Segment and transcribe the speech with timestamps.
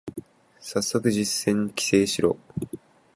[0.59, 2.35] 最速実践規制しろ